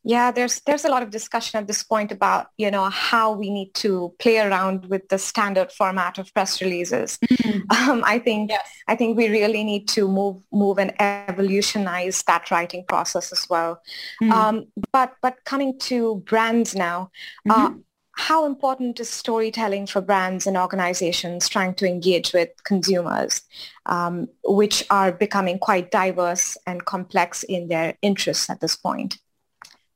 Yeah, 0.03 0.31
there's 0.31 0.61
there's 0.61 0.83
a 0.83 0.89
lot 0.89 1.03
of 1.03 1.11
discussion 1.11 1.59
at 1.59 1.67
this 1.67 1.83
point 1.83 2.11
about 2.11 2.47
you 2.57 2.71
know 2.71 2.89
how 2.89 3.33
we 3.33 3.51
need 3.51 3.73
to 3.75 4.13
play 4.17 4.39
around 4.39 4.87
with 4.87 5.07
the 5.09 5.19
standard 5.19 5.71
format 5.71 6.17
of 6.17 6.33
press 6.33 6.59
releases. 6.61 7.17
Mm-hmm. 7.17 7.89
Um, 7.91 8.03
I 8.05 8.19
think 8.19 8.49
yes. 8.49 8.67
I 8.87 8.95
think 8.95 9.17
we 9.17 9.29
really 9.29 9.63
need 9.63 9.87
to 9.89 10.07
move 10.07 10.41
move 10.51 10.79
and 10.79 10.93
evolutionize 10.99 12.23
that 12.23 12.49
writing 12.49 12.83
process 12.87 13.31
as 13.31 13.47
well. 13.49 13.81
Mm-hmm. 14.21 14.31
Um, 14.31 14.65
but 14.91 15.13
but 15.21 15.43
coming 15.45 15.77
to 15.81 16.15
brands 16.25 16.75
now, 16.75 17.11
uh, 17.49 17.53
mm-hmm. 17.53 17.75
uh, 17.75 17.79
how 18.13 18.45
important 18.45 18.99
is 18.99 19.09
storytelling 19.09 19.87
for 19.87 20.01
brands 20.01 20.47
and 20.47 20.57
organizations 20.57 21.47
trying 21.47 21.75
to 21.75 21.87
engage 21.87 22.33
with 22.33 22.49
consumers, 22.63 23.41
um, 23.85 24.27
which 24.45 24.83
are 24.89 25.11
becoming 25.11 25.59
quite 25.59 25.91
diverse 25.91 26.57
and 26.65 26.85
complex 26.85 27.43
in 27.43 27.67
their 27.67 27.97
interests 28.01 28.49
at 28.49 28.61
this 28.61 28.75
point? 28.75 29.19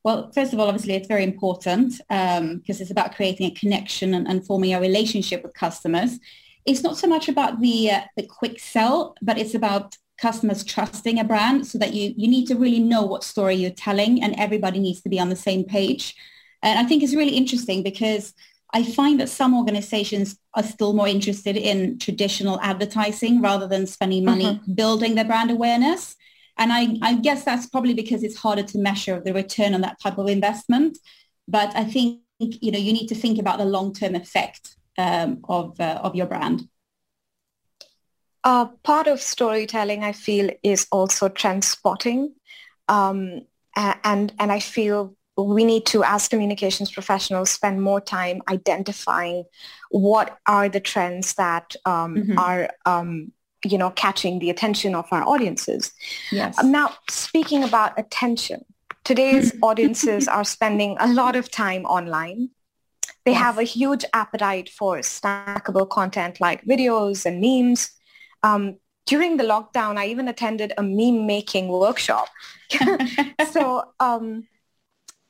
Well, 0.06 0.32
first 0.34 0.54
of 0.54 0.60
all, 0.60 0.68
obviously, 0.68 0.94
it's 0.94 1.08
very 1.08 1.24
important 1.24 1.98
because 2.08 2.40
um, 2.40 2.62
it's 2.68 2.92
about 2.92 3.16
creating 3.16 3.48
a 3.48 3.56
connection 3.56 4.14
and, 4.14 4.28
and, 4.28 4.46
forming 4.46 4.72
a 4.76 4.80
relationship 4.80 5.42
with 5.42 5.56
customers. 5.56 6.20
It's 6.64 6.84
not 6.84 6.96
so 6.96 7.08
much 7.08 7.28
about 7.28 7.60
the 7.60 7.90
uh, 7.90 8.02
the 8.16 8.22
quick 8.22 8.60
sell, 8.60 9.16
but 9.24 9.40
it's 9.40 9.56
about 9.56 9.98
customers 10.22 10.64
trusting 10.64 11.20
a 11.20 11.24
brand 11.24 11.66
so 11.66 11.80
that 11.80 11.96
you, 11.96 12.14
you 12.16 12.28
need 12.28 12.46
to 12.46 12.56
really 12.56 12.80
know 12.80 13.02
what 13.02 13.24
story 13.24 13.56
you're 13.56 13.72
telling 13.72 14.22
and 14.22 14.36
everybody 14.38 14.78
needs 14.78 15.02
to 15.02 15.10
be 15.10 15.20
on 15.20 15.30
the 15.30 15.36
same 15.36 15.64
page. 15.64 16.16
And 16.62 16.78
I 16.78 16.84
think 16.84 17.02
it's 17.02 17.16
really 17.16 17.36
interesting 17.36 17.82
because 17.82 18.32
I 18.74 18.84
find 18.84 19.20
that 19.20 19.30
some 19.30 19.58
organizations 19.58 20.38
are 20.54 20.64
still 20.64 20.94
more 20.94 21.08
interested 21.08 21.58
in 21.58 21.98
traditional 21.98 22.60
advertising 22.62 23.42
rather 23.42 23.68
than 23.68 23.88
spending 23.88 24.24
money 24.24 24.46
mm-hmm. 24.46 24.74
building 24.74 25.16
their 25.16 25.26
brand 25.26 25.50
awareness. 25.50 26.16
And 26.58 26.72
I, 26.72 26.98
I 27.02 27.16
guess 27.16 27.44
that's 27.44 27.68
probably 27.68 27.94
because 27.94 28.24
it's 28.24 28.38
harder 28.38 28.64
to 28.64 28.78
measure 28.78 29.20
the 29.20 29.34
return 29.34 29.74
on 29.74 29.82
that 29.82 30.00
type 30.02 30.18
of 30.18 30.28
investment. 30.28 30.98
But 31.48 31.76
I 31.76 31.84
think, 31.84 32.22
you 32.40 32.72
know, 32.72 32.80
you 32.80 32.94
need 32.94 33.08
to 33.08 33.16
think 33.16 33.40
about 33.40 33.58
the 33.58 33.66
long-term 33.66 34.16
effect 34.16 34.76
um, 34.98 35.42
of, 35.50 35.80
uh, 35.80 36.00
of 36.04 36.16
your 36.16 36.28
brand. 36.28 36.68
Uh, 38.44 38.68
part 38.84 39.08
of 39.08 39.20
storytelling, 39.20 40.04
I 40.04 40.12
feel, 40.12 40.50
is 40.64 40.88
also 40.92 41.30
trend 41.30 41.64
spotting. 41.64 42.34
Um, 42.88 43.42
and, 43.76 44.34
and 44.40 44.52
I 44.52 44.60
feel 44.60 45.16
we 45.38 45.66
need 45.66 45.86
to, 45.88 46.04
as 46.04 46.30
communications 46.30 46.92
professionals, 46.92 47.50
spend 47.50 47.82
more 47.82 48.00
time 48.00 48.42
identifying 48.48 49.44
what 49.90 50.38
are 50.48 50.70
the 50.70 50.80
trends 50.80 51.34
that 51.34 51.76
um, 51.86 52.16
mm-hmm. 52.16 52.40
are, 52.40 52.70
um, 52.86 53.32
you 53.66 53.78
know, 53.78 53.90
catching 53.92 54.40
the 54.40 54.50
attention 54.50 54.96
of 54.96 55.08
our 55.12 55.24
audiences. 55.24 55.92
Yes. 56.32 56.58
Um, 56.60 56.72
now, 56.72 56.94
speaking 57.10 57.64
about 57.64 57.98
attention, 57.98 58.64
today's 59.04 59.54
audiences 59.62 60.28
are 60.28 60.44
spending 60.44 60.96
a 61.00 61.12
lot 61.12 61.36
of 61.36 61.50
time 61.52 61.86
online. 61.86 62.50
They 63.26 63.32
yes. 63.32 63.42
have 63.42 63.58
a 63.58 63.64
huge 63.64 64.06
appetite 64.14 64.70
for 64.70 64.98
snackable 65.00 65.90
content 65.90 66.40
like 66.40 66.64
videos 66.66 67.26
and 67.26 67.42
memes. 67.42 67.92
Um, 68.44 68.78
during 69.08 69.38
the 69.38 69.44
lockdown, 69.44 69.98
I 69.98 70.08
even 70.08 70.28
attended 70.28 70.74
a 70.78 70.84
meme 70.84 71.26
making 71.26 71.68
workshop. 71.68 72.28
so 73.52 73.84
um, 74.00 74.48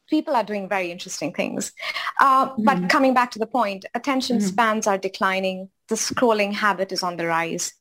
people 0.10 0.36
are 0.36 0.44
doing 0.44 0.70
very 0.70 0.92
interesting 0.92 1.34
things. 1.34 1.72
Uh, 2.20 2.50
mm-hmm. 2.50 2.64
But 2.64 2.90
coming 2.90 3.14
back 3.14 3.32
to 3.32 3.40
the 3.40 3.48
point, 3.48 3.86
attention 3.94 4.38
mm-hmm. 4.38 4.48
spans 4.48 4.88
are 4.88 4.98
declining. 4.98 5.70
The 5.88 5.96
scrolling 5.96 6.54
habit 6.54 6.92
is 6.92 7.04
on 7.04 7.18
the 7.18 7.28
rise. 7.28 7.74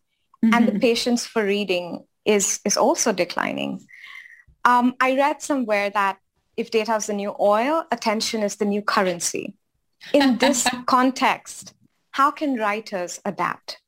Mm-hmm. 0.44 0.54
And 0.54 0.68
the 0.68 0.78
patience 0.78 1.26
for 1.26 1.44
reading 1.44 2.04
is, 2.24 2.60
is 2.64 2.76
also 2.76 3.12
declining. 3.12 3.80
Um, 4.64 4.94
I 5.00 5.16
read 5.16 5.40
somewhere 5.40 5.90
that 5.90 6.18
if 6.56 6.70
data 6.70 6.94
is 6.96 7.06
the 7.06 7.14
new 7.14 7.34
oil, 7.40 7.84
attention 7.90 8.42
is 8.42 8.56
the 8.56 8.64
new 8.64 8.82
currency. 8.82 9.54
In 10.12 10.38
this 10.44 10.68
context, 10.86 11.74
how 12.10 12.30
can 12.30 12.56
writers 12.56 13.20
adapt? 13.24 13.80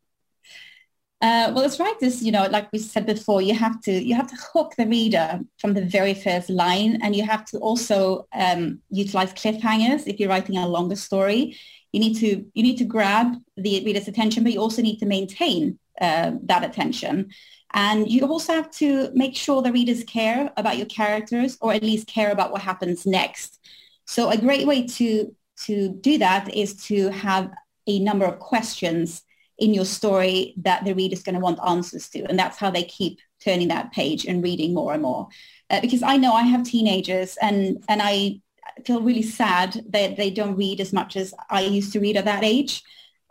Uh, 1.23 1.51
well, 1.55 1.65
as 1.65 1.81
right. 1.81 1.99
This, 1.99 2.23
you 2.23 2.31
know, 2.31 2.47
like 2.51 2.71
we 2.73 2.79
said 2.79 3.07
before, 3.07 3.41
you 3.41 3.55
have 3.55 3.81
to 3.83 3.93
you 3.93 4.15
have 4.15 4.27
to 4.27 4.37
hook 4.53 4.75
the 4.77 4.87
reader 4.87 5.41
from 5.59 5.73
the 5.73 5.85
very 5.85 6.13
first 6.13 6.51
line, 6.51 6.99
and 7.03 7.17
you 7.17 7.25
have 7.25 7.47
to 7.47 7.59
also 7.59 8.27
um, 8.35 8.81
utilize 8.91 9.33
cliffhangers 9.33 10.07
if 10.07 10.21
you're 10.21 10.29
writing 10.29 10.59
a 10.59 10.69
longer 10.69 10.97
story. 10.97 11.57
You 11.93 12.01
need 12.01 12.19
to 12.19 12.45
you 12.53 12.63
need 12.63 12.77
to 12.77 12.85
grab 12.85 13.35
the 13.57 13.83
reader's 13.83 14.09
attention, 14.09 14.43
but 14.43 14.53
you 14.53 14.61
also 14.61 14.83
need 14.83 14.99
to 14.99 15.07
maintain 15.07 15.79
uh, 16.01 16.33
that 16.43 16.65
attention. 16.65 17.31
And 17.75 18.11
you 18.11 18.27
also 18.27 18.55
have 18.55 18.71
to 18.73 19.11
make 19.15 19.37
sure 19.37 19.61
the 19.61 19.73
readers 19.73 20.05
care 20.05 20.51
about 20.57 20.77
your 20.77 20.87
characters, 20.87 21.59
or 21.61 21.73
at 21.73 21.83
least 21.83 22.07
care 22.07 22.31
about 22.31 22.53
what 22.53 22.63
happens 22.63 23.05
next. 23.07 23.59
So 24.07 24.31
a 24.31 24.39
great 24.39 24.67
way 24.67 24.87
to 24.87 25.35
to 25.65 25.89
do 25.89 26.19
that 26.19 26.55
is 26.55 26.85
to 26.85 27.09
have 27.09 27.51
a 27.87 27.99
number 27.99 28.27
of 28.27 28.39
questions 28.39 29.23
in 29.59 29.73
your 29.73 29.87
story 29.87 30.55
that 30.59 30.85
the 30.85 30.95
reader's 30.95 31.23
going 31.23 31.35
to 31.35 31.41
want 31.41 31.59
answers 31.67 32.09
to. 32.11 32.25
And 32.25 32.39
that's 32.39 32.59
how 32.59 32.71
they 32.71 32.85
keep 32.85 33.19
turning 33.43 33.69
that 33.69 33.93
page 33.93 34.27
and 34.27 34.43
reading 34.43 34.75
more 34.75 34.93
and 34.93 35.03
more. 35.03 35.29
Uh, 35.71 35.81
because 35.81 36.03
I 36.03 36.17
know 36.17 36.35
I 36.35 36.43
have 36.43 36.65
teenagers 36.65 37.37
and, 37.41 37.83
and 37.89 38.03
I 38.03 38.41
feel 38.85 39.01
really 39.01 39.23
sad 39.23 39.83
that 39.89 40.17
they 40.17 40.31
don't 40.31 40.57
read 40.57 40.81
as 40.81 40.93
much 40.93 41.17
as 41.17 41.33
I 41.49 41.63
used 41.63 41.93
to 41.95 42.01
read 42.01 42.17
at 42.17 42.27
that 42.27 42.45
age. 42.45 42.83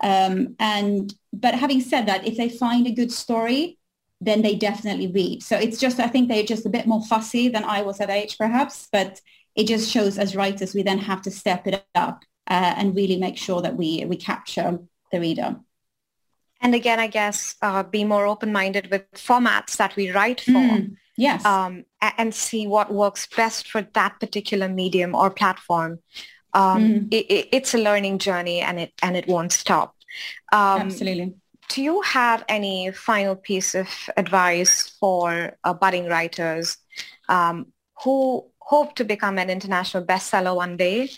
Um, 0.01 0.55
and 0.59 1.13
but 1.33 1.55
having 1.55 1.81
said 1.81 2.07
that, 2.07 2.27
if 2.27 2.37
they 2.37 2.49
find 2.49 2.85
a 2.87 2.91
good 2.91 3.11
story, 3.11 3.77
then 4.21 4.41
they 4.41 4.55
definitely 4.55 5.07
read. 5.07 5.43
So 5.43 5.57
it's 5.57 5.79
just 5.79 5.99
I 5.99 6.07
think 6.07 6.27
they're 6.27 6.43
just 6.43 6.65
a 6.65 6.69
bit 6.69 6.87
more 6.87 7.03
fussy 7.03 7.47
than 7.49 7.63
I 7.63 7.81
was 7.81 7.99
at 7.99 8.09
age, 8.09 8.37
perhaps. 8.37 8.87
But 8.91 9.21
it 9.55 9.67
just 9.67 9.89
shows 9.89 10.17
as 10.17 10.35
writers 10.35 10.73
we 10.73 10.83
then 10.83 10.99
have 10.99 11.21
to 11.23 11.31
step 11.31 11.65
it 11.65 11.85
up 11.95 12.23
uh, 12.47 12.73
and 12.77 12.95
really 12.95 13.17
make 13.17 13.37
sure 13.37 13.61
that 13.61 13.75
we 13.75 14.05
we 14.05 14.17
capture 14.17 14.79
the 15.11 15.19
reader 15.19 15.55
and 16.61 16.75
again 16.75 16.99
i 16.99 17.07
guess 17.07 17.55
uh, 17.61 17.83
be 17.83 18.03
more 18.03 18.25
open-minded 18.25 18.91
with 18.91 19.09
formats 19.13 19.77
that 19.77 19.95
we 19.95 20.11
write 20.11 20.41
for 20.41 20.51
mm, 20.51 20.95
yes 21.17 21.45
um, 21.45 21.85
and 22.17 22.33
see 22.33 22.67
what 22.67 22.93
works 22.93 23.27
best 23.35 23.69
for 23.69 23.81
that 23.93 24.19
particular 24.19 24.67
medium 24.67 25.15
or 25.15 25.29
platform 25.29 25.99
um, 26.55 26.83
mm. 26.83 27.13
it, 27.13 27.25
it, 27.29 27.49
it's 27.51 27.73
a 27.75 27.77
learning 27.77 28.17
journey 28.17 28.61
and 28.61 28.79
it 28.79 28.93
and 29.03 29.15
it 29.15 29.27
won't 29.27 29.51
stop 29.51 29.95
um, 30.51 30.81
absolutely 30.81 31.35
do 31.69 31.81
you 31.81 32.01
have 32.01 32.43
any 32.47 32.91
final 32.91 33.35
piece 33.35 33.75
of 33.75 33.87
advice 34.17 34.89
for 34.99 35.57
uh, 35.63 35.73
budding 35.73 36.07
writers 36.07 36.77
um, 37.29 37.67
who 38.03 38.45
hope 38.59 38.95
to 38.95 39.03
become 39.03 39.37
an 39.37 39.49
international 39.49 40.03
bestseller 40.03 40.55
one 40.55 40.75
day 40.77 41.09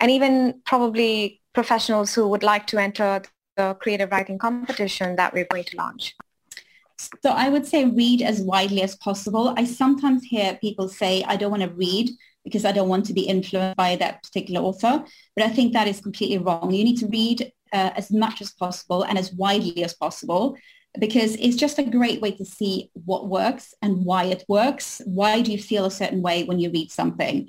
and 0.00 0.10
even 0.10 0.60
probably 0.64 1.40
professionals 1.52 2.14
who 2.14 2.28
would 2.28 2.42
like 2.42 2.66
to 2.66 2.78
enter 2.78 3.22
the 3.56 3.74
creative 3.80 4.10
writing 4.10 4.38
competition 4.38 5.16
that 5.16 5.32
we're 5.32 5.46
going 5.46 5.64
to 5.64 5.76
launch? 5.76 6.14
So 6.98 7.30
I 7.30 7.48
would 7.48 7.66
say 7.66 7.84
read 7.84 8.22
as 8.22 8.40
widely 8.40 8.82
as 8.82 8.96
possible. 8.96 9.54
I 9.56 9.64
sometimes 9.64 10.22
hear 10.22 10.58
people 10.60 10.88
say, 10.88 11.22
I 11.24 11.36
don't 11.36 11.50
want 11.50 11.62
to 11.62 11.70
read 11.70 12.10
because 12.44 12.64
I 12.64 12.72
don't 12.72 12.88
want 12.88 13.06
to 13.06 13.14
be 13.14 13.22
influenced 13.22 13.76
by 13.76 13.96
that 13.96 14.22
particular 14.22 14.60
author. 14.60 15.04
But 15.34 15.44
I 15.44 15.48
think 15.48 15.72
that 15.72 15.88
is 15.88 16.00
completely 16.00 16.38
wrong. 16.38 16.72
You 16.72 16.84
need 16.84 16.98
to 16.98 17.08
read 17.08 17.52
uh, 17.72 17.90
as 17.96 18.10
much 18.10 18.40
as 18.40 18.52
possible 18.52 19.02
and 19.02 19.18
as 19.18 19.32
widely 19.32 19.82
as 19.82 19.94
possible 19.94 20.56
because 21.00 21.34
it's 21.36 21.56
just 21.56 21.78
a 21.78 21.82
great 21.82 22.20
way 22.20 22.30
to 22.32 22.44
see 22.44 22.90
what 23.04 23.28
works 23.28 23.74
and 23.82 24.04
why 24.04 24.24
it 24.24 24.44
works. 24.48 25.02
Why 25.04 25.40
do 25.40 25.50
you 25.50 25.58
feel 25.58 25.86
a 25.86 25.90
certain 25.90 26.22
way 26.22 26.44
when 26.44 26.60
you 26.60 26.70
read 26.70 26.92
something? 26.92 27.48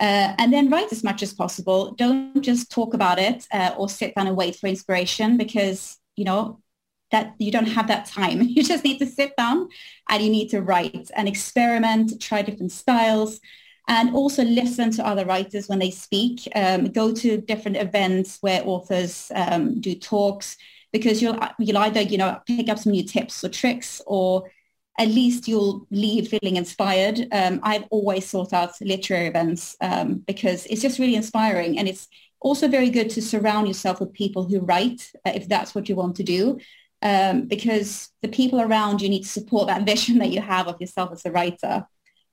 Uh, 0.00 0.34
and 0.38 0.52
then 0.52 0.70
write 0.70 0.92
as 0.92 1.04
much 1.04 1.22
as 1.22 1.34
possible. 1.34 1.92
Don't 1.92 2.40
just 2.42 2.70
talk 2.70 2.94
about 2.94 3.18
it 3.18 3.46
uh, 3.52 3.74
or 3.76 3.88
sit 3.88 4.14
down 4.14 4.26
and 4.26 4.36
wait 4.36 4.56
for 4.56 4.66
inspiration 4.66 5.36
because, 5.36 5.98
you 6.16 6.24
know, 6.24 6.60
that 7.10 7.34
you 7.38 7.52
don't 7.52 7.66
have 7.66 7.88
that 7.88 8.06
time. 8.06 8.42
You 8.56 8.62
just 8.62 8.84
need 8.84 8.98
to 8.98 9.06
sit 9.06 9.36
down 9.36 9.68
and 10.08 10.22
you 10.22 10.30
need 10.30 10.48
to 10.50 10.62
write 10.62 11.10
and 11.14 11.28
experiment, 11.28 12.20
try 12.20 12.42
different 12.42 12.72
styles 12.72 13.40
and 13.88 14.14
also 14.14 14.42
listen 14.42 14.90
to 14.92 15.06
other 15.06 15.24
writers 15.24 15.68
when 15.68 15.78
they 15.78 15.90
speak. 15.90 16.48
Um, 16.54 16.86
go 16.86 17.12
to 17.12 17.40
different 17.40 17.76
events 17.76 18.38
where 18.40 18.62
authors 18.64 19.30
um, 19.34 19.80
do 19.80 19.94
talks 19.94 20.56
because 20.92 21.22
you'll, 21.22 21.38
you'll 21.58 21.78
either, 21.78 22.00
you 22.00 22.18
know, 22.18 22.40
pick 22.46 22.68
up 22.68 22.78
some 22.78 22.92
new 22.92 23.04
tips 23.04 23.44
or 23.44 23.48
tricks 23.48 24.02
or 24.06 24.50
at 24.98 25.08
least 25.08 25.46
you'll 25.46 25.86
leave 25.90 26.28
feeling 26.28 26.56
inspired. 26.56 27.28
Um, 27.30 27.60
I've 27.62 27.84
always 27.90 28.28
sought 28.28 28.52
out 28.52 28.80
literary 28.80 29.26
events 29.26 29.76
um, 29.80 30.24
because 30.26 30.66
it's 30.66 30.82
just 30.82 30.98
really 30.98 31.16
inspiring. 31.16 31.78
And 31.78 31.86
it's 31.86 32.08
also 32.40 32.66
very 32.66 32.90
good 32.90 33.10
to 33.10 33.22
surround 33.22 33.68
yourself 33.68 34.00
with 34.00 34.12
people 34.12 34.44
who 34.44 34.60
write, 34.60 35.12
uh, 35.26 35.32
if 35.34 35.48
that's 35.48 35.74
what 35.74 35.88
you 35.88 35.96
want 35.96 36.16
to 36.16 36.22
do, 36.22 36.58
um, 37.06 37.42
because 37.42 38.10
the 38.22 38.28
people 38.28 38.60
around 38.60 39.00
you 39.00 39.08
need 39.08 39.22
to 39.22 39.28
support 39.28 39.68
that 39.68 39.86
vision 39.92 40.18
that 40.18 40.30
you 40.30 40.40
have 40.40 40.66
of 40.66 40.80
yourself 40.80 41.12
as 41.12 41.24
a 41.24 41.30
writer. 41.30 41.86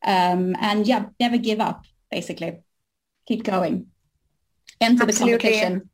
Um, 0.03 0.55
and 0.59 0.87
yeah, 0.87 1.05
never 1.19 1.37
give 1.37 1.59
up, 1.59 1.85
basically. 2.11 2.57
Keep 3.27 3.43
going. 3.43 3.87
Enter 4.81 5.03
Absolutely. 5.03 5.37
the 5.37 5.39
competition. 5.39 5.89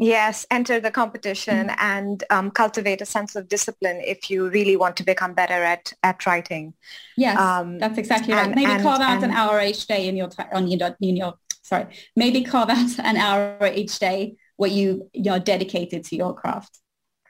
Yes, 0.00 0.44
enter 0.50 0.80
the 0.80 0.90
competition 0.90 1.68
mm-hmm. 1.68 1.78
and 1.78 2.24
um, 2.28 2.50
cultivate 2.50 3.00
a 3.00 3.06
sense 3.06 3.36
of 3.36 3.48
discipline 3.48 4.02
if 4.04 4.28
you 4.28 4.50
really 4.50 4.76
want 4.76 4.96
to 4.96 5.04
become 5.04 5.34
better 5.34 5.62
at, 5.62 5.92
at 6.02 6.26
writing. 6.26 6.74
Yes, 7.16 7.38
um, 7.38 7.78
that's 7.78 7.96
exactly 7.96 8.34
right. 8.34 8.46
And, 8.46 8.56
maybe 8.56 8.72
and, 8.72 8.82
carve 8.82 9.00
out 9.00 9.22
and, 9.22 9.26
an 9.26 9.30
hour 9.30 9.62
each 9.62 9.86
day 9.86 10.08
in 10.08 10.16
your 10.16 10.30
on 10.52 10.66
your, 10.66 10.96
in 11.00 11.16
your 11.16 11.34
sorry. 11.62 11.86
Maybe 12.16 12.42
carve 12.42 12.70
out 12.70 12.98
an 12.98 13.16
hour 13.16 13.70
each 13.72 14.00
day 14.00 14.34
where 14.56 14.70
you 14.70 15.08
you're 15.12 15.38
dedicated 15.38 16.04
to 16.06 16.16
your 16.16 16.34
craft. 16.34 16.80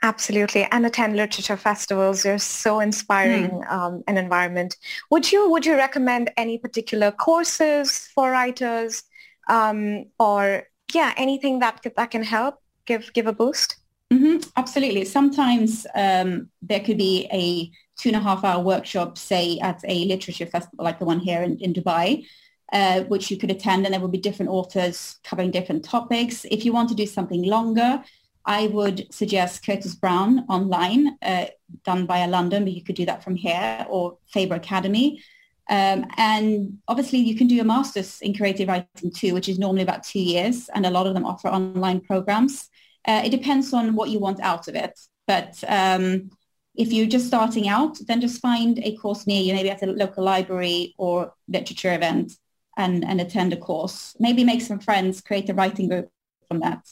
Absolutely, 0.05 0.69
and 0.71 0.85
attend 0.85 1.17
literature 1.17 1.57
festivals. 1.57 2.23
They're 2.25 2.39
so 2.39 2.79
inspiring 2.79 3.49
mm. 3.49 3.73
um, 3.73 4.05
an 4.07 4.19
environment. 4.19 4.77
Would 5.11 5.33
you 5.33 5.51
would 5.51 5.65
you 5.65 5.75
recommend 5.77 6.31
any 6.37 6.59
particular 6.59 7.11
courses 7.11 8.07
for 8.15 8.31
writers, 8.31 9.03
um, 9.49 10.05
or 10.19 10.65
yeah, 10.93 11.15
anything 11.17 11.61
that 11.61 11.81
that 11.97 12.11
can 12.11 12.23
help 12.23 12.57
give 12.85 13.13
give 13.15 13.27
a 13.27 13.33
boost. 13.33 13.77
Mm-hmm, 14.13 14.49
absolutely. 14.57 15.05
Sometimes 15.07 15.87
um, 15.95 16.51
there 16.61 16.81
could 16.81 16.99
be 16.99 17.27
a 17.33 17.71
two 17.99 18.11
and 18.11 18.17
a 18.17 18.21
half 18.21 18.45
hour 18.45 18.63
workshop, 18.63 19.17
say 19.17 19.59
at 19.61 19.81
a 19.89 20.05
literature 20.05 20.47
festival 20.47 20.85
like 20.85 20.99
the 20.99 21.05
one 21.05 21.21
here 21.21 21.43
in, 21.43 21.59
in 21.61 21.73
Dubai, 21.73 22.27
uh, 22.73 23.05
which 23.05 23.31
you 23.31 23.39
could 23.39 23.51
attend, 23.51 23.87
and 23.87 23.95
there 23.95 24.01
will 24.01 24.09
be 24.09 24.19
different 24.19 24.51
authors 24.51 25.17
covering 25.25 25.51
different 25.51 25.83
topics. 25.83 26.45
If 26.51 26.65
you 26.65 26.73
want 26.73 26.91
to 26.91 26.95
do 26.95 27.07
something 27.07 27.43
longer, 27.45 28.03
I 28.47 28.67
would 28.69 29.13
suggest 29.13 29.65
Curtis 29.65 29.95
Brown 29.95 30.45
online, 30.49 31.17
uh, 31.23 31.47
done 31.85 32.07
via 32.07 32.29
London, 32.29 32.65
but 32.65 32.73
you 32.73 32.85
could 32.85 32.97
do 32.97 33.07
that 33.07 33.25
from 33.25 33.37
here, 33.37 33.87
or 33.89 34.19
Faber 34.27 34.55
Academy. 34.57 35.23
Um, 35.71 36.05
and 36.19 36.79
obviously 36.89 37.21
you 37.21 37.37
can 37.37 37.47
do 37.47 37.61
a 37.61 37.65
master's 37.65 38.21
in 38.21 38.35
creative 38.35 38.69
writing 38.69 39.11
too, 39.11 39.33
which 39.33 39.49
is 39.49 39.59
normally 39.59 39.83
about 39.83 40.05
two 40.05 40.21
years, 40.21 40.69
and 40.75 40.85
a 40.85 40.91
lot 40.91 41.07
of 41.07 41.15
them 41.15 41.25
offer 41.25 41.49
online 41.49 42.01
programs. 42.01 42.69
Uh, 43.07 43.23
it 43.25 43.31
depends 43.31 43.73
on 43.73 43.95
what 43.95 44.11
you 44.11 44.19
want 44.19 44.41
out 44.41 44.69
of 44.69 44.75
it. 44.75 44.99
But 45.27 45.63
um, 45.67 46.31
if 46.75 46.93
you're 46.93 47.07
just 47.07 47.27
starting 47.27 47.69
out, 47.69 47.99
then 48.07 48.21
just 48.21 48.43
find 48.43 48.79
a 48.79 48.97
course 48.97 49.27
near 49.27 49.43
you, 49.43 49.55
maybe 49.55 49.71
at 49.71 49.83
a 49.83 49.87
local 49.87 50.25
library 50.25 50.95
or 50.99 51.33
literature 51.49 51.95
event 51.95 52.33
and, 52.77 53.05
and 53.05 53.21
attend 53.21 53.53
a 53.53 53.57
course. 53.57 54.15
Maybe 54.19 54.45
make 54.45 54.61
some 54.61 54.81
friends, 54.81 55.21
create 55.21 55.49
a 55.49 55.55
writing 55.55 55.89
group 55.89 56.11
from 56.49 56.61
that. 56.61 56.87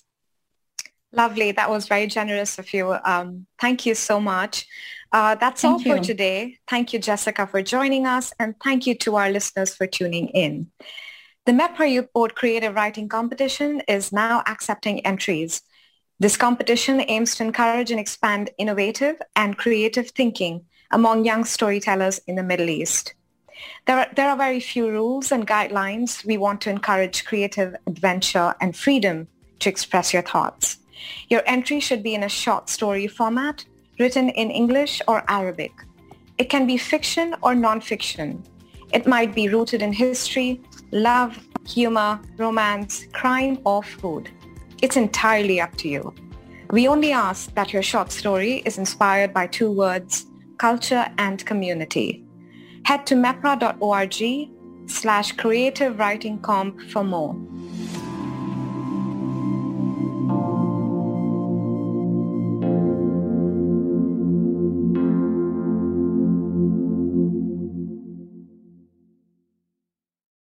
Lovely. 1.13 1.53
That 1.53 1.71
was 1.71 1.89
very 1.89 2.07
generous 2.07 2.59
of 2.59 2.73
you. 2.73 2.97
Um, 3.05 3.47
thank 3.61 3.85
you 3.85 3.95
so 3.95 4.19
much. 4.19 4.67
Uh, 5.13 5.35
that's 5.35 5.61
thank 5.61 5.75
all 5.75 5.81
you. 5.81 5.97
for 5.97 6.03
today. 6.03 6.59
Thank 6.69 6.93
you, 6.93 6.99
Jessica, 6.99 7.47
for 7.47 7.63
joining 7.63 8.07
us. 8.07 8.33
And 8.39 8.55
thank 8.65 8.87
you 8.87 8.95
to 8.99 9.17
our 9.17 9.31
listeners 9.31 9.75
for 9.75 9.87
tuning 9.87 10.29
in. 10.29 10.71
The 11.45 11.53
MEPRA 11.53 11.91
Youth 11.91 12.13
Board 12.15 12.35
Creative 12.35 12.75
Writing 12.75 13.09
Competition 13.09 13.83
is 13.89 14.13
now 14.13 14.43
accepting 14.47 15.05
entries. 15.05 15.61
This 16.19 16.37
competition 16.37 17.05
aims 17.09 17.35
to 17.35 17.43
encourage 17.43 17.91
and 17.91 18.01
expand 18.01 18.51
innovative 18.57 19.17
and 19.35 19.59
creative 19.59 20.11
thinking 20.11 20.65
among 20.93 21.25
young 21.25 21.45
storytellers 21.45 22.21
in 22.27 22.37
the 22.37 22.43
Middle 22.43 22.71
East. 22.71 23.15
There 23.87 23.99
are, 23.99 24.07
there 24.15 24.31
are 24.31 24.37
very 24.37 24.61
few 24.61 24.89
rules 24.89 25.33
and 25.33 25.47
guidelines. 25.47 26.25
We 26.25 26.39
want 26.39 26.61
to 26.63 26.71
encourage 26.71 27.25
creative 27.25 27.75
adventure 27.87 28.55
and 28.61 28.77
freedom 28.77 29.27
to 29.59 29.69
express 29.69 30.13
your 30.13 30.23
thoughts. 30.23 30.79
Your 31.29 31.43
entry 31.47 31.81
should 31.81 32.03
be 32.03 32.15
in 32.15 32.25
a 32.25 32.29
short 32.29 32.69
story 32.69 33.07
format, 33.07 33.65
written 33.99 34.29
in 34.31 34.51
English 34.51 35.01
or 35.09 35.25
Arabic. 35.29 35.73
It 36.39 36.49
can 36.51 36.67
be 36.67 36.77
fiction 36.77 37.35
or 37.43 37.55
nonfiction. 37.55 38.45
It 38.93 39.07
might 39.07 39.35
be 39.35 39.49
rooted 39.49 39.83
in 39.83 39.93
history, 39.93 40.61
love, 40.91 41.39
humor, 41.67 42.21
romance, 42.37 43.07
crime, 43.13 43.59
or 43.65 43.83
food. 43.83 44.31
It's 44.83 44.97
entirely 44.97 45.61
up 45.61 45.77
to 45.77 45.89
you. 45.89 46.15
We 46.71 46.89
only 46.89 47.13
ask 47.13 47.55
that 47.55 47.73
your 47.73 47.83
short 47.83 48.11
story 48.11 48.63
is 48.65 48.79
inspired 48.79 49.33
by 49.33 49.47
two 49.47 49.71
words, 49.71 50.27
culture 50.59 51.07
and 51.19 51.45
community. 51.45 52.25
Head 52.85 53.07
to 53.07 53.15
mepra.org 53.15 54.51
slash 54.91 55.33
creative 55.33 55.99
writing 55.99 56.39
comp 56.41 56.81
for 56.91 57.05
more. 57.05 57.37